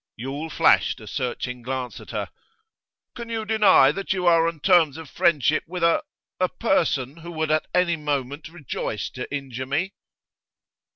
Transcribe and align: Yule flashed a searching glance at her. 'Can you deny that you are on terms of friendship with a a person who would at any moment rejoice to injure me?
Yule 0.15 0.49
flashed 0.49 0.99
a 0.99 1.05
searching 1.05 1.61
glance 1.61 1.99
at 1.99 2.09
her. 2.09 2.29
'Can 3.15 3.29
you 3.29 3.45
deny 3.45 3.91
that 3.91 4.13
you 4.13 4.25
are 4.25 4.47
on 4.47 4.59
terms 4.59 4.97
of 4.97 5.07
friendship 5.07 5.63
with 5.67 5.83
a 5.83 6.01
a 6.39 6.49
person 6.49 7.17
who 7.17 7.31
would 7.31 7.51
at 7.51 7.67
any 7.71 7.97
moment 7.97 8.49
rejoice 8.49 9.11
to 9.11 9.31
injure 9.31 9.67
me? 9.67 9.93